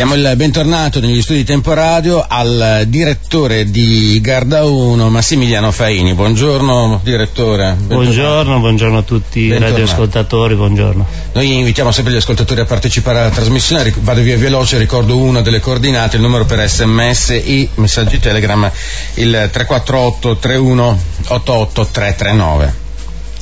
[0.00, 6.14] Diamo il bentornato negli studi di Tempo Radio al direttore di Garda 1, Massimiliano Faini.
[6.14, 7.76] Buongiorno direttore.
[7.78, 11.06] Buongiorno, buongiorno a tutti i radioascoltatori, buongiorno.
[11.34, 15.60] Noi invitiamo sempre gli ascoltatori a partecipare alla trasmissione, vado via veloce, ricordo una delle
[15.60, 18.72] coordinate, il numero per sms e messaggi telegram,
[19.16, 22.79] il 348 31 88 339.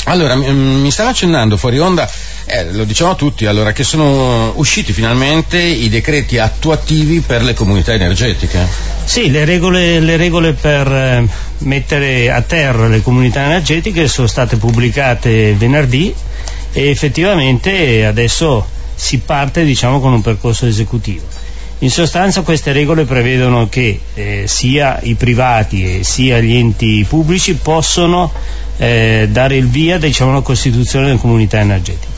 [0.04, 2.08] Allora, mi stava accennando fuori onda
[2.50, 7.92] eh, lo diciamo tutti, allora, che sono usciti finalmente i decreti attuativi per le comunità
[7.92, 8.66] energetiche.
[9.04, 14.56] Sì, le regole, le regole per eh, mettere a terra le comunità energetiche sono state
[14.56, 16.14] pubblicate venerdì
[16.72, 21.26] e effettivamente adesso si parte diciamo, con un percorso esecutivo.
[21.80, 28.32] In sostanza queste regole prevedono che eh, sia i privati sia gli enti pubblici possono
[28.78, 32.16] eh, dare il via diciamo, alla costituzione delle comunità energetiche.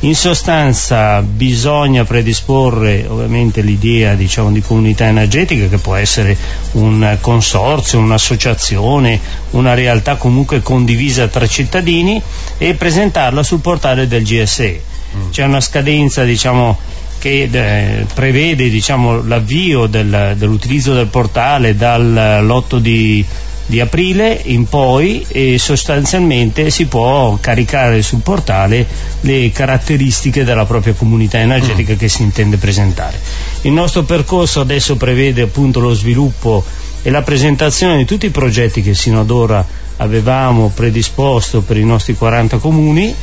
[0.00, 6.36] In sostanza bisogna predisporre ovviamente l'idea diciamo, di comunità energetica che può essere
[6.72, 9.18] un consorzio, un'associazione,
[9.52, 12.20] una realtà comunque condivisa tra cittadini
[12.58, 14.80] e presentarla sul portale del GSE.
[15.16, 15.30] Mm.
[15.30, 16.78] C'è una scadenza diciamo,
[17.18, 23.24] che eh, prevede diciamo, l'avvio del, dell'utilizzo del portale dall'8 di
[23.66, 28.86] di aprile in poi e sostanzialmente si può caricare sul portale
[29.22, 31.96] le caratteristiche della propria comunità energetica mm.
[31.96, 33.18] che si intende presentare.
[33.62, 36.64] Il nostro percorso adesso prevede appunto lo sviluppo
[37.02, 39.64] e la presentazione di tutti i progetti che sino ad ora
[39.98, 43.14] avevamo predisposto per i nostri 40 comuni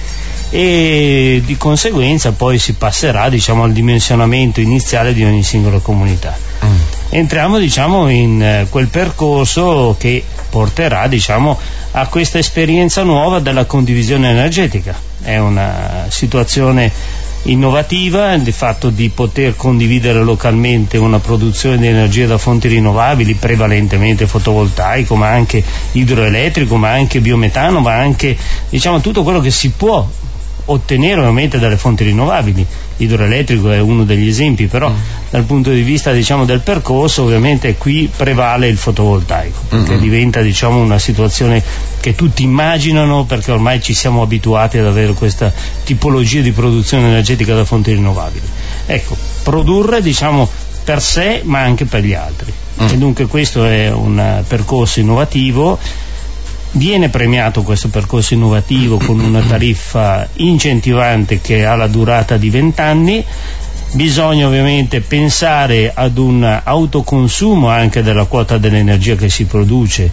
[0.50, 6.38] e di conseguenza poi si passerà diciamo, al dimensionamento iniziale di ogni singola comunità.
[6.66, 6.93] Mm.
[7.16, 11.60] Entriamo diciamo, in eh, quel percorso che porterà diciamo,
[11.92, 14.96] a questa esperienza nuova della condivisione energetica.
[15.22, 16.92] È una situazione
[17.44, 24.26] innovativa, il fatto di poter condividere localmente una produzione di energia da fonti rinnovabili, prevalentemente
[24.26, 28.36] fotovoltaico, ma anche idroelettrico, ma anche biometano, ma anche
[28.70, 30.04] diciamo, tutto quello che si può
[30.66, 32.66] ottenere ovviamente dalle fonti rinnovabili.
[32.98, 34.96] L'idroelettrico è uno degli esempi, però mm.
[35.34, 40.00] Dal punto di vista diciamo, del percorso ovviamente qui prevale il fotovoltaico, perché mm-hmm.
[40.00, 41.60] diventa diciamo, una situazione
[42.00, 45.52] che tutti immaginano perché ormai ci siamo abituati ad avere questa
[45.84, 48.46] tipologia di produzione energetica da fonti rinnovabili.
[48.86, 50.48] Ecco, produrre diciamo,
[50.84, 52.54] per sé ma anche per gli altri.
[52.84, 52.88] Mm.
[52.90, 55.80] E dunque questo è un percorso innovativo
[56.76, 62.82] Viene premiato questo percorso innovativo con una tariffa incentivante che ha la durata di 20
[62.82, 63.24] anni
[63.94, 70.12] bisogna ovviamente pensare ad un autoconsumo anche della quota dell'energia che si produce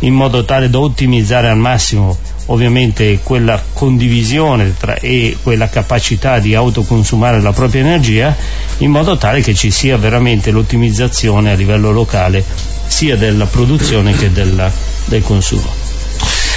[0.00, 2.16] in modo tale da ottimizzare al massimo
[2.46, 8.34] ovviamente quella condivisione e quella capacità di autoconsumare la propria energia
[8.78, 12.44] in modo tale che ci sia veramente l'ottimizzazione a livello locale
[12.86, 14.70] sia della produzione che della,
[15.06, 15.85] del consumo.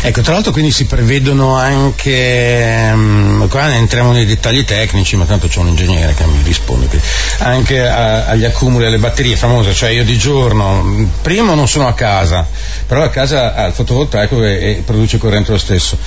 [0.02, 5.48] Ecco, tra l'altro quindi si prevedono anche, um, qua entriamo nei dettagli tecnici, ma tanto
[5.48, 6.88] c'è un ingegnere che mi risponde,
[7.40, 11.94] anche a, agli accumuli, alle batterie famose, cioè io di giorno, primo non sono a
[11.94, 12.48] casa,
[12.88, 15.98] però a casa ha il fotovoltaico e, e produce corrente lo stesso,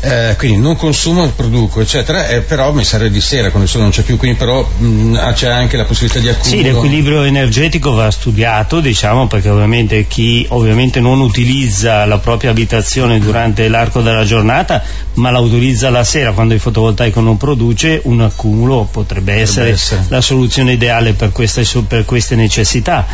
[0.00, 3.82] eh, quindi non consumo, produco, eccetera, eh, però mi serve di sera quando il sole
[3.82, 6.56] non c'è più, quindi però mh, c'è anche la possibilità di accumulo.
[6.56, 13.18] Sì, l'equilibrio energetico va studiato, diciamo, perché ovviamente chi ovviamente non utilizza la propria abitazione
[13.18, 14.82] durante durante l'arco della giornata,
[15.14, 19.72] ma la utilizza la sera quando il fotovoltaico non produce, un accumulo potrebbe essere, potrebbe
[19.72, 20.04] essere.
[20.08, 23.06] la soluzione ideale per queste, per queste necessità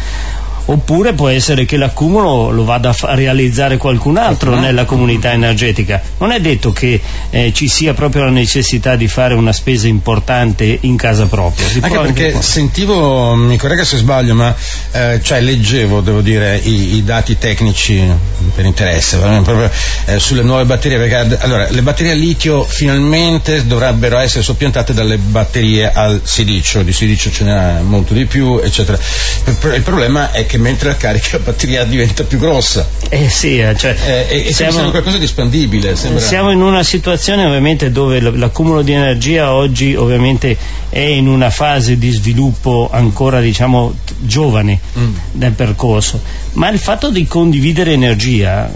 [0.70, 6.00] oppure può essere che l'accumulo lo vada a realizzare qualcun altro nella comunità energetica.
[6.18, 10.78] Non è detto che eh, ci sia proprio la necessità di fare una spesa importante
[10.82, 11.66] in casa propria.
[11.66, 12.42] Si anche perché anche...
[12.42, 14.54] sentivo, mi corregga se sbaglio, ma
[14.92, 18.02] eh, cioè leggevo, devo dire, i, i, dati tecnici
[18.54, 19.70] per interesse proprio,
[20.04, 25.16] eh, sulle nuove batterie, perché allora, le batterie a litio finalmente dovrebbero essere soppiantate dalle
[25.16, 28.98] batterie al silicio, di silicio ce n'è molto di più, eccetera.
[29.74, 32.86] Il problema è che che mentre la carica la batteria diventa più grossa.
[33.08, 33.96] Eh sì, eh, cioè,
[34.28, 35.96] eh, e siamo, qualcosa di espandibile.
[35.96, 36.20] Sembra.
[36.20, 40.56] Siamo in una situazione ovviamente dove l'accumulo di energia oggi ovviamente
[40.88, 45.14] è in una fase di sviluppo ancora diciamo giovane mm.
[45.32, 46.20] del percorso,
[46.52, 48.70] ma il fatto di condividere energia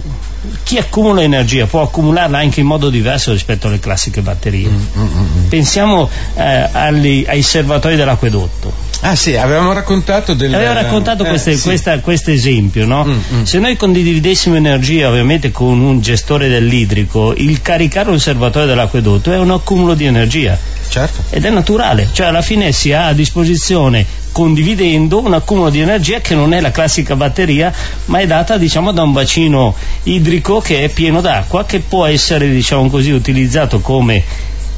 [0.63, 4.67] chi accumula energia può accumularla anche in modo diverso rispetto alle classiche batterie.
[4.67, 5.45] Mm, mm, mm.
[5.45, 5.47] mm.
[5.47, 8.72] Pensiamo eh, agli, ai serbatoi dell'acquedotto.
[9.05, 10.53] Ah sì, avevamo raccontato del...
[10.53, 11.99] Avevo raccontato eh, sì.
[12.01, 13.03] questo esempio, no?
[13.03, 13.43] mm, mm.
[13.43, 19.37] Se noi condividessimo energia ovviamente con un gestore dell'idrico, il caricare un serbatoio dell'acquedotto è
[19.37, 20.57] un accumulo di energia.
[20.87, 21.21] Certo.
[21.31, 26.19] Ed è naturale, cioè alla fine si ha a disposizione condividendo un accumulo di energia
[26.19, 27.71] che non è la classica batteria
[28.05, 32.49] ma è data diciamo da un bacino idrico che è pieno d'acqua che può essere
[32.49, 34.23] diciamo così utilizzato come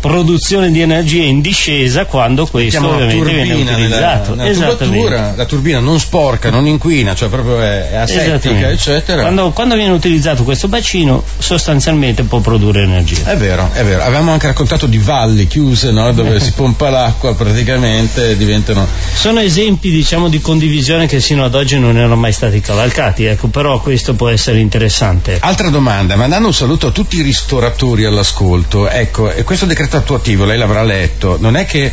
[0.05, 4.35] produzione di energia in discesa quando questo ovviamente viene utilizzato.
[4.35, 9.21] Nella, nella tubatura, la turbina non sporca, non inquina, cioè proprio è, è asettica, eccetera.
[9.21, 13.31] Quando, quando, viene utilizzato questo bacino sostanzialmente può produrre energia.
[13.31, 14.03] È vero, è vero.
[14.03, 16.11] Avevamo anche raccontato di valli chiuse, no?
[16.13, 18.87] dove si pompa l'acqua praticamente diventano...
[19.13, 23.47] Sono esempi diciamo di condivisione che sino ad oggi non erano mai stati cavalcati, ecco,
[23.47, 25.37] però questo può essere interessante.
[25.41, 30.45] Altra domanda, mandando un saluto a tutti i ristoratori all'ascolto, ecco, e questo decreto attuativo,
[30.45, 31.91] lei l'avrà letto, non è che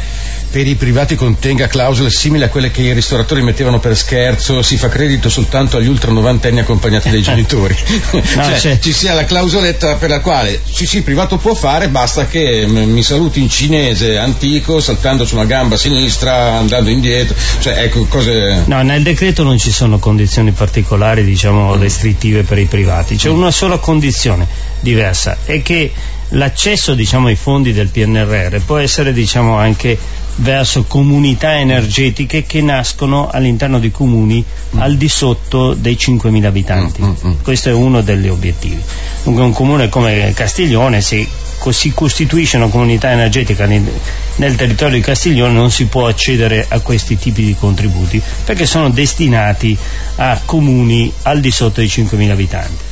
[0.53, 4.77] per i privati contenga clausole simili a quelle che i ristoratori mettevano per scherzo, si
[4.77, 7.75] fa credito soltanto agli ultra novantenni accompagnati dai genitori.
[8.13, 11.55] no, cioè, cioè, ci sia la clausoletta per la quale sì sì, il privato può
[11.55, 17.35] fare, basta che mi saluti in cinese antico, saltando su una gamba sinistra, andando indietro,
[17.61, 18.65] cioè ecco cose...
[18.67, 23.51] No, nel decreto non ci sono condizioni particolari, diciamo, restrittive per i privati, c'è una
[23.51, 24.47] sola condizione
[24.81, 25.91] diversa, è che
[26.33, 29.99] l'accesso diciamo, ai fondi del PNRR può essere diciamo, anche
[30.37, 34.45] verso comunità energetiche che nascono all'interno di comuni
[34.75, 34.81] mm.
[34.81, 37.03] al di sotto dei 5.000 abitanti.
[37.03, 38.81] Mm, mm, mm, Questo è uno degli obiettivi.
[39.23, 41.27] Dunque un comune come Castiglione, se
[41.71, 43.89] si costituisce una comunità energetica nel,
[44.37, 48.91] nel territorio di Castiglione non si può accedere a questi tipi di contributi perché sono
[48.91, 49.77] destinati
[50.17, 52.83] a comuni al di sotto dei 5.000 abitanti.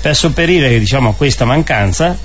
[0.00, 2.16] Per sopperire diciamo, a questa mancanza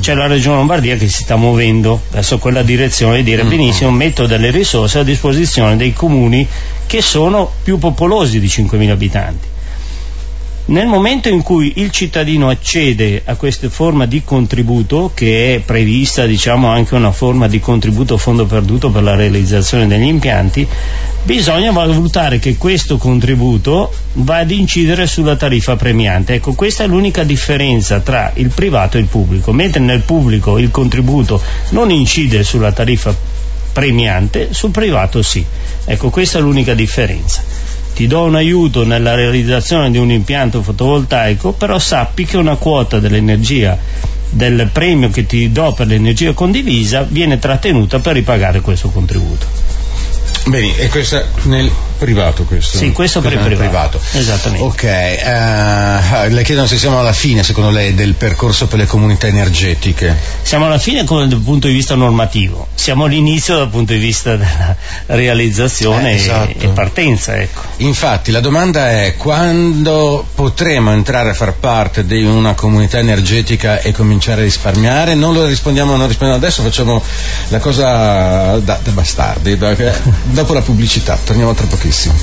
[0.00, 4.26] c'è la Regione Lombardia che si sta muovendo verso quella direzione di dire benissimo metto
[4.26, 6.46] delle risorse a disposizione dei comuni
[6.86, 9.46] che sono più popolosi di 5.000 abitanti
[10.66, 16.26] nel momento in cui il cittadino accede a questa forma di contributo, che è prevista
[16.26, 20.66] diciamo, anche una forma di contributo a fondo perduto per la realizzazione degli impianti,
[21.24, 26.34] bisogna valutare che questo contributo va ad incidere sulla tariffa premiante.
[26.34, 29.52] Ecco, questa è l'unica differenza tra il privato e il pubblico.
[29.52, 33.12] Mentre nel pubblico il contributo non incide sulla tariffa
[33.72, 35.44] premiante, sul privato sì.
[35.84, 37.42] Ecco, questa è l'unica differenza
[38.00, 42.98] ti do un aiuto nella realizzazione di un impianto fotovoltaico, però sappi che una quota
[42.98, 43.76] dell'energia
[44.30, 49.44] del premio che ti do per l'energia condivisa viene trattenuta per ripagare questo contributo.
[50.46, 51.70] Bene, e questa nel
[52.00, 52.78] privato questo?
[52.78, 53.98] Sì, questo per il privato.
[53.98, 54.00] privato.
[54.18, 54.64] Esattamente.
[54.64, 59.26] Ok, uh, le chiedono se siamo alla fine, secondo lei, del percorso per le comunità
[59.26, 60.16] energetiche.
[60.40, 64.76] Siamo alla fine dal punto di vista normativo, siamo all'inizio dal punto di vista della
[65.06, 66.58] realizzazione eh, esatto.
[66.58, 67.36] e, partenza.
[67.36, 67.60] Ecco.
[67.78, 73.92] Infatti, la domanda è quando potremo entrare a far parte di una comunità energetica e
[73.92, 75.14] cominciare a risparmiare?
[75.14, 77.02] Non lo rispondiamo, non rispondiamo adesso, facciamo
[77.48, 79.76] la cosa da, da bastardi, da,
[80.24, 82.14] dopo la pubblicità, torniamo tra pochissimo bellissimo.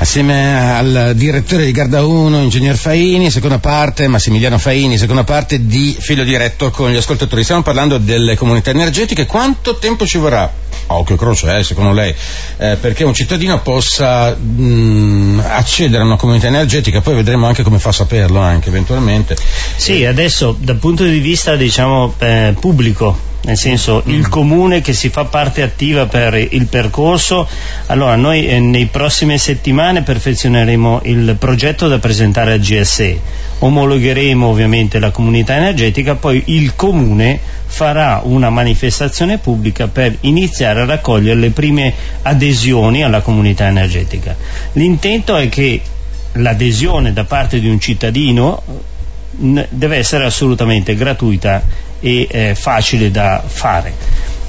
[0.00, 5.96] Assieme al direttore di Garda 1, ingegner Faini, seconda parte, Massimiliano Faini, seconda parte di
[5.98, 7.42] filo diretto con gli ascoltatori.
[7.42, 9.26] Stiamo parlando delle comunità energetiche.
[9.26, 10.50] Quanto tempo ci vorrà?
[10.90, 12.14] A occhio croce, eh, secondo lei,
[12.58, 17.62] eh, perché un cittadino possa mh, mm, accedere a una comunità energetica, poi vedremo anche
[17.62, 19.36] come fa a saperlo anche eventualmente.
[19.76, 24.30] Sì, adesso dal punto di vista diciamo eh, pubblico nel senso il mm.
[24.30, 27.46] comune che si fa parte attiva per il percorso.
[27.86, 33.20] Allora noi eh, nei prossime settimane perfezioneremo il progetto da presentare al GSE,
[33.60, 40.84] omologheremo ovviamente la comunità energetica, poi il comune farà una manifestazione pubblica per iniziare a
[40.86, 41.92] raccogliere le prime
[42.22, 44.34] adesioni alla comunità energetica.
[44.72, 45.80] L'intento è che
[46.32, 48.62] l'adesione da parte di un cittadino
[49.38, 51.62] deve essere assolutamente gratuita
[52.00, 53.92] e eh, facile da fare.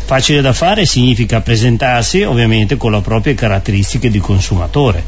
[0.05, 5.03] Facile da fare significa presentarsi ovviamente con le proprie caratteristiche di consumatore,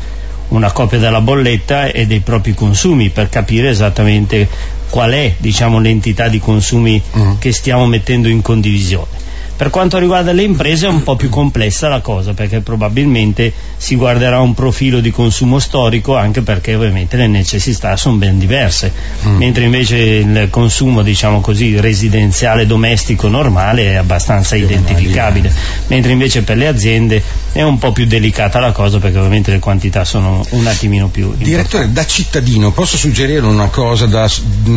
[0.50, 4.48] una copia della bolletta e dei propri consumi per capire esattamente
[4.90, 7.38] qual è diciamo, l'entità di consumi uh-huh.
[7.40, 9.21] che stiamo mettendo in condivisione.
[9.62, 13.96] Per quanto riguarda le imprese è un po' più complessa la cosa perché probabilmente si
[13.96, 18.92] guarderà un profilo di consumo storico anche perché ovviamente le necessità sono ben diverse,
[19.24, 19.36] mm.
[19.38, 25.86] mentre invece il consumo diciamo così residenziale domestico normale è abbastanza più identificabile, normale.
[25.90, 29.60] mentre invece per le aziende è un po' più delicata la cosa perché ovviamente le
[29.60, 34.28] quantità sono un attimino più Direttore, da cittadino posso suggerire una cosa da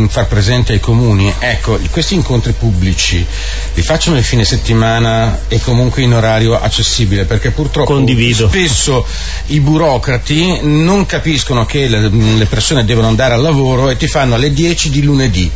[0.08, 1.32] far presente ai comuni?
[1.38, 3.24] Ecco, questi incontri pubblici
[3.72, 8.48] li facciano il fine settimana settimana e comunque in orario accessibile perché purtroppo Condivido.
[8.48, 9.06] spesso
[9.46, 14.52] i burocrati non capiscono che le, persone devono andare al lavoro e ti fanno alle
[14.52, 15.50] 10 di lunedì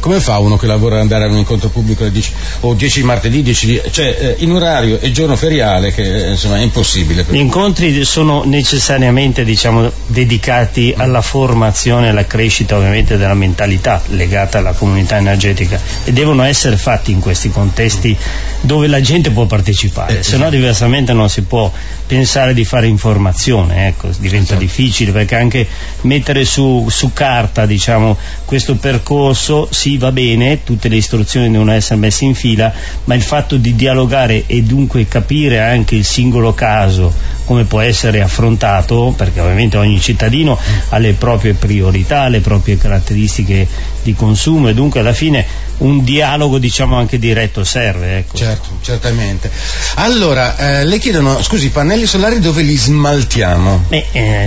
[0.00, 3.02] come fa uno che lavora ad andare a un incontro pubblico alle 10 o 10
[3.02, 7.24] martedì, 10 di, cioè eh, in orario e giorno feriale che eh, insomma è impossibile.
[7.28, 14.58] Gli incontri sono necessariamente diciamo, dedicati alla formazione e alla crescita ovviamente della mentalità legata
[14.58, 18.16] alla comunità energetica e devono essere fatti in questi contesti
[18.60, 20.56] dove la gente può partecipare, eh, se no esatto.
[20.56, 21.70] diversamente non si può
[22.06, 24.60] pensare di fare informazione, ecco, diventa esatto.
[24.60, 25.66] difficile perché anche
[26.02, 31.98] mettere su, su carta diciamo, questo percorso sì va bene, tutte le istruzioni devono essere
[31.98, 32.70] messe in fila,
[33.04, 37.10] ma il fatto di dialogare e dunque capire anche il singolo caso
[37.46, 40.58] come può essere affrontato, perché ovviamente ogni cittadino
[40.90, 43.66] ha le proprie priorità, le proprie caratteristiche
[44.02, 45.46] di consumo e dunque alla fine
[45.78, 48.18] un dialogo diciamo anche diretto serve.
[48.18, 48.36] Ecco.
[48.36, 49.50] Certo, certamente.
[49.94, 53.84] Allora, eh, le chiedono, scusi, i pannelli solari dove li smaltiamo?
[53.88, 54.46] Beh, eh,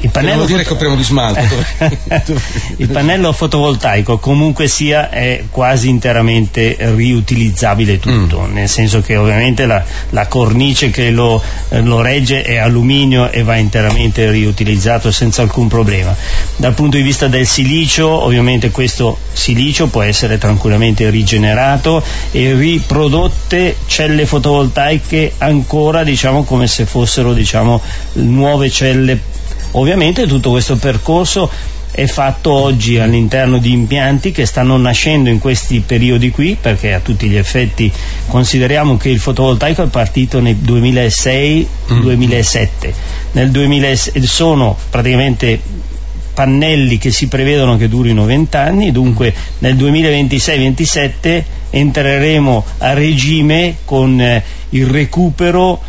[0.00, 0.76] il pannello, foto...
[0.76, 1.64] che di smalto.
[2.76, 8.52] il pannello fotovoltaico comunque sia è quasi interamente riutilizzabile tutto, mm.
[8.52, 13.56] nel senso che ovviamente la, la cornice che lo, lo, regge è alluminio e va
[13.56, 16.14] interamente riutilizzato senza alcun problema.
[16.56, 23.76] Dal punto di vista del silicio, ovviamente questo silicio può essere tranquillamente rigenerato e riprodotte
[23.86, 27.80] celle fotovoltaiche ancora diciamo come se fossero diciamo,
[28.12, 29.36] nuove celle
[29.72, 31.50] Ovviamente tutto questo percorso
[31.90, 37.00] è fatto oggi all'interno di impianti che stanno nascendo in questi periodi qui perché a
[37.00, 37.90] tutti gli effetti
[38.28, 42.90] consideriamo che il fotovoltaico è partito nel 2006-2007 mm.
[43.32, 45.60] nel 2000 sono praticamente
[46.34, 54.20] pannelli che si prevedono che durino 20 anni dunque nel 2026-27 entreremo a regime con
[54.20, 55.80] eh, il recupero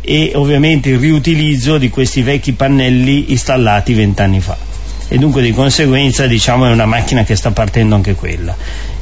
[0.00, 4.68] e ovviamente il riutilizzo di questi vecchi pannelli installati vent'anni fa
[5.12, 8.56] e dunque di conseguenza diciamo è una macchina che sta partendo anche quella.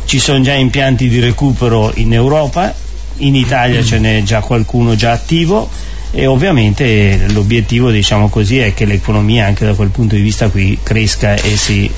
[0.07, 2.75] Ci sono già impianti di recupero in Europa,
[3.19, 5.69] in Italia ce n'è già qualcuno già attivo
[6.11, 10.79] e ovviamente l'obiettivo diciamo così è che l'economia anche da quel punto di vista qui
[10.83, 11.91] cresca e si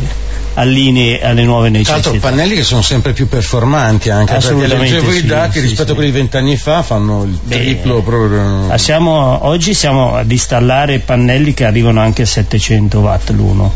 [0.60, 2.00] allinei alle nuove necessità.
[2.00, 5.60] Tra l'altro pannelli che sono sempre più performanti anche perché leggevo sì, i dati sì,
[5.60, 5.90] rispetto sì.
[5.90, 8.76] a quelli di vent'anni fa fanno il triplo proprio.
[8.76, 13.72] Siamo, oggi siamo ad installare pannelli che arrivano anche a 700 watt l'uno.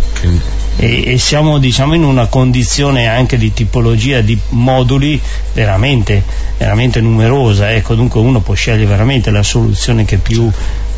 [0.76, 5.20] E, e, siamo diciamo in una condizione anche di tipologia di moduli
[5.52, 6.22] veramente,
[6.58, 10.50] veramente numerosa ecco dunque uno può scegliere veramente la soluzione che più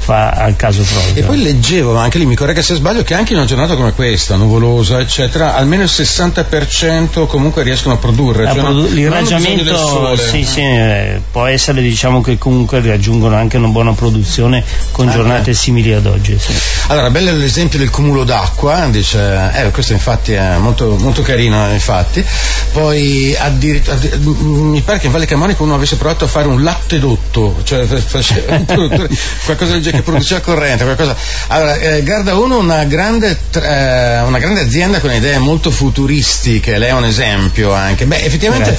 [0.07, 1.21] fa al caso proprio.
[1.21, 3.75] E poi leggevo, ma anche lì mi corregga se sbaglio, che anche in una giornata
[3.75, 8.47] come questa, nuvolosa, eccetera, almeno il 60% comunque riescono a produrre.
[8.47, 13.95] Cioè produ- l'irraggiamento sì, sì, eh, può essere diciamo che comunque raggiungono anche una buona
[13.95, 15.55] produzione con ah, giornate eh.
[15.55, 16.39] simili ad oggi.
[16.39, 16.53] Sì.
[16.87, 22.25] Allora, bello l'esempio del cumulo d'acqua, dice, eh, questo infatti è molto, molto carino, infatti.
[22.73, 27.01] Poi addirittura, mi pare che in Valle Camonica uno avesse provato a fare un latte
[27.01, 27.85] dotto, cioè
[29.45, 31.17] qualcosa del genere che produceva corrente, qualcosa.
[31.49, 36.91] Allora, eh, Garda 1 una grande, eh, una grande azienda con idee molto futuristiche, lei
[36.91, 38.07] è un esempio anche.
[38.07, 38.77] Beh, effettivamente,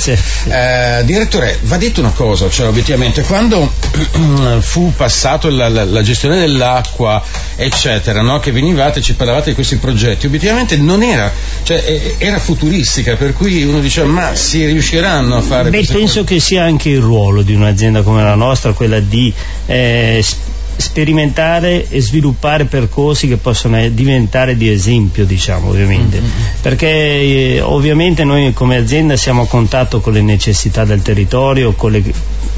[0.48, 3.72] eh, direttore, va detto una cosa, cioè obiettivamente, quando
[4.60, 7.22] fu passato la, la, la gestione dell'acqua,
[7.56, 8.40] eccetera, no?
[8.40, 11.32] che venivate e ci parlavate di questi progetti, obiettivamente non era,
[11.64, 15.70] cioè era futuristica, per cui uno diceva ma si riusciranno a fare...
[15.70, 16.24] Beh, penso cose?
[16.24, 19.34] che sia anche il ruolo di un'azienda come la nostra, quella di
[19.66, 20.24] eh,
[20.77, 26.19] sperimentare e sviluppare percorsi che possono diventare di esempio, diciamo, ovviamente.
[26.19, 26.31] Mm-hmm.
[26.62, 31.91] Perché eh, ovviamente noi come azienda siamo a contatto con le necessità del territorio, con
[31.91, 32.03] le,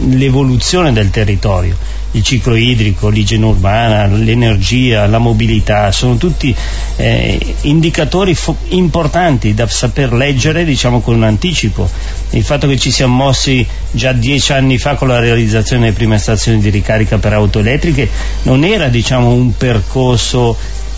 [0.08, 1.76] l'evoluzione del territorio
[2.12, 6.56] il ciclo idrico, l'igiene urbana, l'energia, la mobilità, sono tutti
[6.96, 11.88] eh, indicatori fo- importanti da saper leggere diciamo, con anticipo.
[12.32, 16.18] Il fatto che ci siamo mossi già dieci anni fa con la realizzazione delle prime
[16.18, 18.10] stazioni di ricarica per auto elettriche
[18.44, 20.58] non era diciamo, un percorso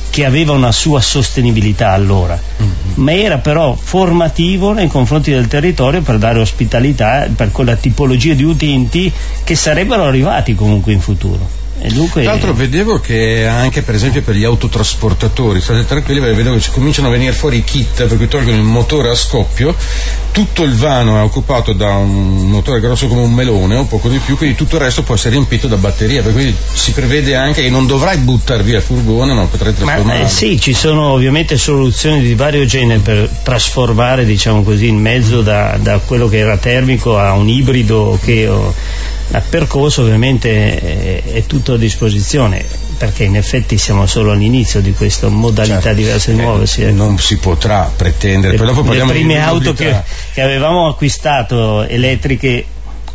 [0.09, 2.71] che aveva una sua sostenibilità allora, mm-hmm.
[2.95, 8.43] Ma era però formativo nei confronti del territorio per dare ospitalità per quella tipologia di
[8.43, 9.11] utenti
[9.43, 11.60] che sarebbero arrivati comunque in futuro.
[11.89, 12.21] Dunque...
[12.21, 17.07] Tra l'altro vedevo che anche per esempio per gli autotrasportatori, state tranquilli vedo che cominciano
[17.07, 19.75] a venire fuori i kit per cui tolgono il motore a scoppio,
[20.31, 24.19] tutto il vano è occupato da un motore grosso come un melone o poco di
[24.19, 27.61] più, quindi tutto il resto può essere riempito da batteria, per cui si prevede anche
[27.63, 30.19] che non dovrai buttare via il furgone, ma potrai trasformare.
[30.19, 34.93] Ma, eh, sì, ci sono ovviamente soluzioni di vario genere per trasformare diciamo così, il
[34.93, 38.47] mezzo da, da quello che era termico a un ibrido che...
[38.47, 38.73] Oh,
[39.33, 42.65] Il percorso ovviamente è, è tutto a disposizione
[42.97, 45.97] perché in effetti siamo solo all'inizio di questa modalità certo.
[45.97, 46.83] diversa di muoversi.
[46.83, 48.57] Eh, non si potrà pretendere.
[48.57, 52.63] Le, le prime auto che, che avevamo acquistato elettriche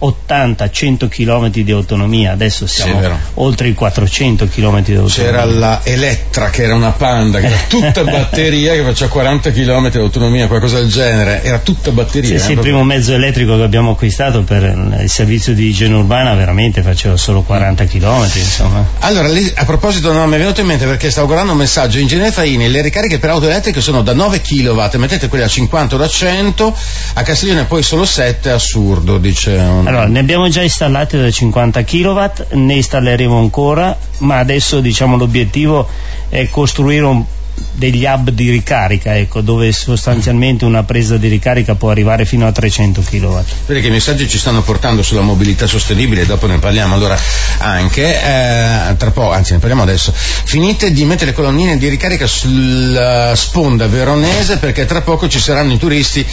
[0.00, 5.08] 80-100 km di autonomia, adesso siamo sì, oltre i 400 km di autonomia.
[5.08, 9.90] C'era la Elettra che era una Panda, che era tutta batteria, che faceva 40 km
[9.90, 12.38] di autonomia, qualcosa del genere, era tutta batteria.
[12.38, 16.34] Sì, sì, il primo mezzo elettrico che abbiamo acquistato per il servizio di igiene urbana
[16.34, 18.86] veramente faceva solo 40 km, insomma.
[19.00, 21.98] Allora, lì, a proposito, no, mi è venuto in mente perché stavo guardando un messaggio,
[21.98, 25.94] ingegnere Faini, le ricariche per auto elettriche sono da 9 kW, mettete quelle a 50
[25.94, 26.76] o da 100,
[27.14, 31.84] a Castiglione poi solo 7, assurdo, dice un allora, ne abbiamo già installati da 50
[31.84, 32.24] kW,
[32.54, 35.88] ne installeremo ancora, ma adesso diciamo, l'obiettivo
[36.28, 37.24] è costruire un
[37.72, 42.52] degli hub di ricarica, ecco, dove sostanzialmente una presa di ricarica può arrivare fino a
[42.52, 43.38] 300 kW.
[43.66, 47.18] Vedi che i messaggi ci stanno portando sulla mobilità sostenibile, dopo ne parliamo allora
[47.58, 50.12] anche, eh, tra poco, anzi ne parliamo adesso.
[50.14, 55.78] Finite di mettere colonnine di ricarica sulla sponda veronese perché tra poco ci saranno i
[55.78, 56.24] turisti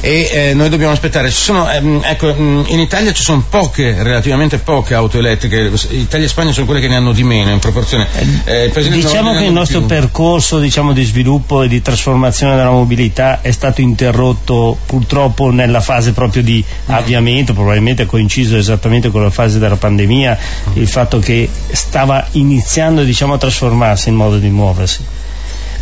[0.00, 1.30] e eh, noi dobbiamo aspettare.
[1.30, 6.28] Sono, ehm, ecco, mm, in Italia ci sono poche, relativamente poche auto elettriche, Italia e
[6.28, 8.06] Spagna sono quelle che ne hanno di meno in proporzione.
[8.44, 9.88] Eh, diciamo che il nostro più.
[9.88, 16.12] percorso diciamo, di sviluppo e di trasformazione della mobilità è stato interrotto purtroppo nella fase
[16.12, 20.38] proprio di avviamento, probabilmente coinciso esattamente con la fase della pandemia,
[20.74, 25.04] il fatto che stava iniziando diciamo, a trasformarsi il modo di muoversi.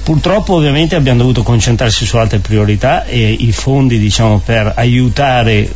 [0.04, 5.68] Purtroppo ovviamente abbiamo dovuto concentrarsi su altre priorità e i fondi diciamo, per aiutare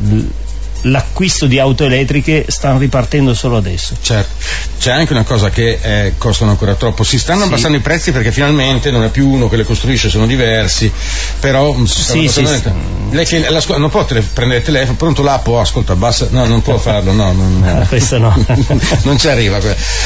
[0.83, 3.95] l'acquisto di auto elettriche stanno ripartendo solo adesso.
[4.01, 4.33] Certo,
[4.79, 7.47] c'è anche una cosa che eh, costano ancora troppo, si stanno sì.
[7.47, 10.91] abbassando i prezzi perché finalmente non è più uno che le costruisce, sono diversi,
[11.39, 12.45] però mm, si sì, sì,
[13.11, 16.61] lei la non può tele- prendere il telefono, pronto l'app, oh, ascolta, basta, no, non
[16.61, 18.33] può farlo, no, non, no, questo no.
[19.03, 19.59] non ci arriva.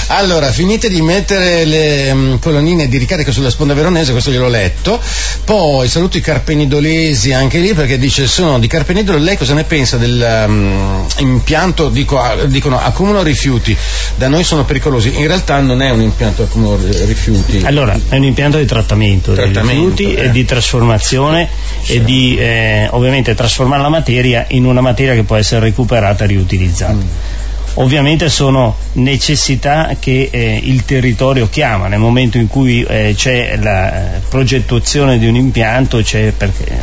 [0.07, 4.99] Allora, finite di mettere le um, colonnine di ricarica sulla sponda veronese, questo gliel'ho letto,
[5.43, 9.97] poi saluto i carpenidolesi anche lì perché dice sono di Carpenidolo, lei cosa ne pensa
[9.97, 13.75] del um, um, dico, dicono accumulo rifiuti,
[14.15, 17.61] da noi sono pericolosi, in realtà non è un impianto accumulo rifiuti.
[17.63, 20.25] Allora, è un impianto di trattamento, trattamento dei rifiuti eh.
[20.25, 21.47] e di trasformazione
[21.81, 21.93] sì.
[21.93, 26.27] e di eh, ovviamente trasformare la materia in una materia che può essere recuperata e
[26.27, 26.93] riutilizzata.
[26.93, 27.43] Mm
[27.75, 34.21] ovviamente sono necessità che eh, il territorio chiama, nel momento in cui eh, c'è la
[34.29, 36.33] progettazione di un impianto c'è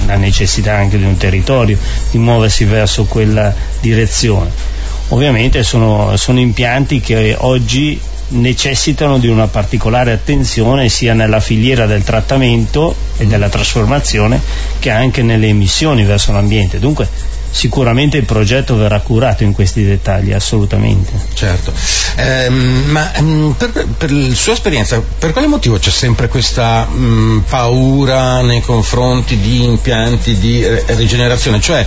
[0.07, 1.79] la necessità anche di un territorio
[2.11, 4.51] di muoversi verso quella direzione.
[5.09, 8.01] Ovviamente sono, sono impianti che oggi
[8.33, 14.41] necessitano di una particolare attenzione sia nella filiera del trattamento e della trasformazione
[14.79, 16.79] che anche nelle emissioni verso l'ambiente.
[16.79, 17.09] Dunque
[17.53, 21.13] sicuramente il progetto verrà curato in questi dettagli, assolutamente.
[21.35, 21.73] Certo,
[22.17, 27.05] eh, ma ehm, per, per, la sua esperienza, per quale motivo c'è sempre questa mh,
[27.05, 31.61] mm, paura nei confronti di impianti di re- rigenerazione?
[31.61, 31.87] Cioè,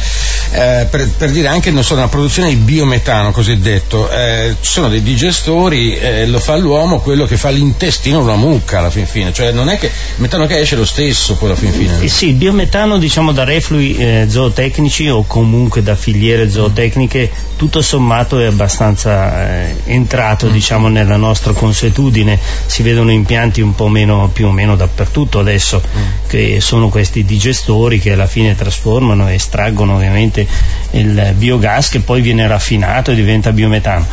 [0.52, 4.88] eh, per, per, dire anche non so, una produzione di biometano cosiddetto, eh, ci sono
[4.88, 9.34] dei digestori, eh, lo fa l'uomo, quello che fa l'intestino una mucca alla fin fine,
[9.34, 12.02] cioè non è che il metano che esce è lo stesso poi alla fin fine.
[12.02, 17.32] Eh sì, il biometano diciamo da reflui eh, zootecnici o comunque comunque da filiere zootecniche
[17.56, 22.38] tutto sommato è abbastanza eh, entrato diciamo, nella nostra consuetudine.
[22.66, 25.82] Si vedono impianti un po' meno più o meno dappertutto adesso
[26.28, 30.46] che sono questi digestori che alla fine trasformano e estraggono ovviamente
[30.92, 34.06] il biogas che poi viene raffinato e diventa biometano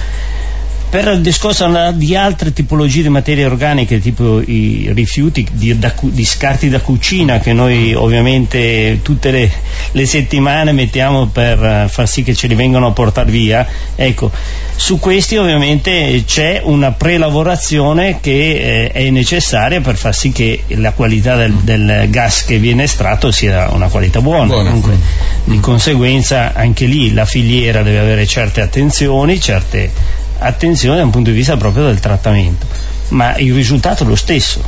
[0.93, 6.23] per il discorso di altre tipologie di materie organiche, tipo i rifiuti di, da, di
[6.23, 9.51] scarti da cucina che noi ovviamente tutte le,
[9.91, 14.31] le, settimane mettiamo per eh, far sì che ce li vengano a portare via, ecco,
[14.77, 20.93] su questi ovviamente c'è una prelavorazione che eh, è necessaria per far sì che la
[20.93, 24.45] qualità del, del, gas che viene estratto sia una qualità buona.
[24.45, 24.69] buona.
[24.69, 24.99] Dunque,
[25.45, 31.31] di conseguenza anche lì la filiera deve avere certe attenzioni, certe attenzione da un punto
[31.31, 32.67] di vista proprio del trattamento,
[33.09, 34.63] ma il risultato è lo stesso,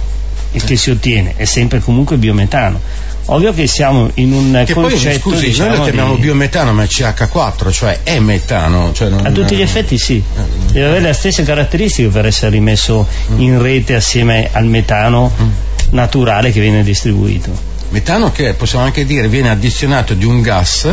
[0.52, 2.80] il che si ottiene, è sempre comunque biometano.
[3.26, 5.30] Ovvio che siamo in un che concetto.
[5.30, 6.20] Poi, scusi, diciamo, noi lo chiamiamo di...
[6.20, 8.92] biometano, ma è CH4, cioè è metano.
[8.92, 10.22] Cioè A tutti gli effetti sì.
[10.70, 13.06] Deve avere le stesse caratteristiche per essere rimesso
[13.36, 15.48] in rete assieme al metano mm.
[15.90, 17.73] naturale che viene distribuito.
[17.94, 20.92] Metano che possiamo anche dire viene addizionato di un gas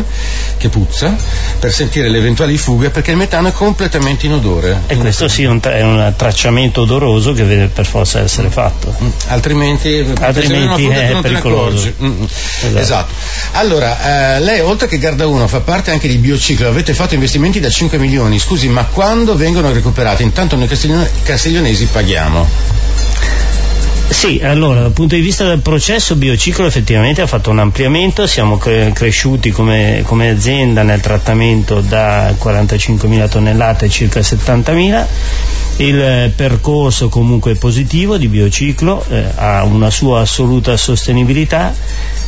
[0.57, 1.15] che puzza
[1.57, 4.81] per sentire le eventuali fughe perché il metano è completamente inodore.
[4.85, 8.93] E questo sì è un, è un tracciamento odoroso che deve per forza essere fatto.
[9.01, 11.91] Mm, altrimenti, altrimenti è pericoloso.
[12.03, 12.23] Mm, mm.
[12.23, 12.77] Esatto.
[12.77, 13.13] esatto.
[13.53, 17.59] Allora, eh, lei oltre che Garda 1 fa parte anche di Biociclo, avete fatto investimenti
[17.59, 20.21] da 5 milioni, scusi, ma quando vengono recuperati?
[20.21, 20.67] Intanto noi
[21.23, 22.79] castiglionesi paghiamo.
[24.11, 28.57] Sì, allora dal punto di vista del processo Biociclo effettivamente ha fatto un ampliamento, siamo
[28.57, 35.05] cre- cresciuti come, come, azienda nel trattamento da 45.000 tonnellate a circa 70.000,
[35.77, 41.73] il percorso comunque è positivo di Biociclo, eh, ha una sua assoluta sostenibilità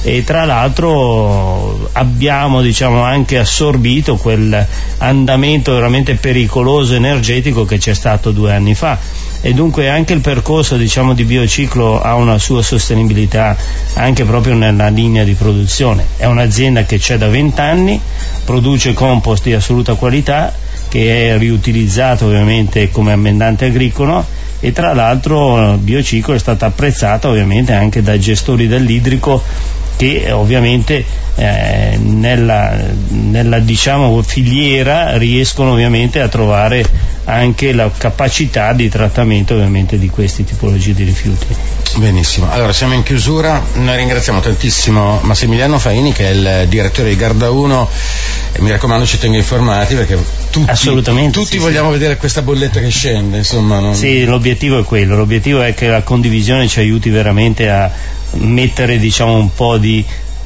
[0.03, 4.65] e tra l'altro abbiamo diciamo, anche assorbito quel
[4.99, 8.97] andamento veramente pericoloso energetico che c'è stato due anni fa
[9.45, 13.57] e dunque anche il percorso diciamo, di biociclo ha una sua sostenibilità
[13.95, 16.05] anche proprio nella linea di produzione.
[16.15, 17.99] È un'azienda che c'è da 20 anni,
[18.45, 20.53] produce compost di assoluta qualità
[20.87, 24.25] che è riutilizzato ovviamente come ammendante agricolo
[24.61, 29.43] e tra l'altro biociclo è stato apprezzato ovviamente anche dai gestori dell'idrico
[30.03, 31.03] che ovviamente
[31.35, 39.97] eh, nella, nella diciamo, filiera riescono ovviamente a trovare anche la capacità di trattamento ovviamente
[39.97, 41.45] di queste tipologie di rifiuti.
[41.95, 47.15] Benissimo, allora siamo in chiusura, noi ringraziamo tantissimo Massimiliano Faini che è il direttore di
[47.15, 47.89] Garda 1
[48.53, 50.17] e mi raccomando ci tengo informati perché
[50.49, 50.65] tutti,
[51.31, 51.97] tutti sì, vogliamo sì.
[51.97, 53.37] vedere questa bolletta che scende.
[53.37, 53.95] Insomma, non...
[53.95, 57.89] Sì, l'obiettivo è quello, l'obiettivo è che la condivisione ci aiuti veramente a
[58.33, 60.03] mettere diciamo, un po' di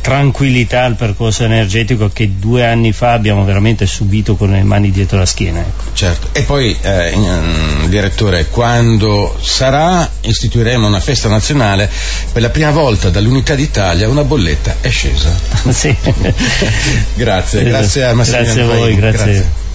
[0.08, 5.18] tranquillità al percorso energetico che due anni fa abbiamo veramente subito con le mani dietro
[5.18, 5.60] la schiena.
[5.60, 5.84] Ecco.
[5.92, 11.90] Certo, e poi eh, mm, direttore, quando sarà istituiremo una festa nazionale,
[12.32, 15.30] per la prima volta dall'Unità d'Italia una bolletta è scesa.
[15.78, 15.94] Sì.
[17.16, 18.54] grazie, grazie a Massimiliano.
[18.54, 19.26] Grazie a voi, grazie.
[19.26, 19.67] grazie.